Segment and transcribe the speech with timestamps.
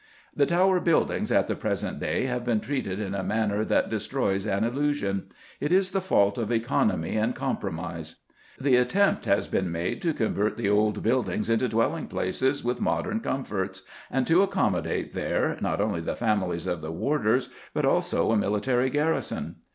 [0.35, 4.47] The Tower buildings at the present day have been treated in a manner that destroys
[4.47, 5.27] all illusion.
[5.59, 8.15] It is the fault of economy and compromise.
[8.59, 13.19] The attempt has been made to convert the old buildings into dwelling places with modern
[13.19, 18.35] comforts, and to accommodate there not only the families of the warders but also a
[18.37, 19.57] military garrison.